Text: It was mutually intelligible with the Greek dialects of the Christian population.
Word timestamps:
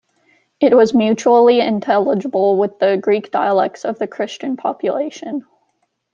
It 0.59 0.75
was 0.75 0.95
mutually 0.95 1.59
intelligible 1.59 2.57
with 2.57 2.79
the 2.79 2.97
Greek 2.97 3.29
dialects 3.29 3.85
of 3.85 3.99
the 3.99 4.07
Christian 4.07 4.57
population. 4.57 5.45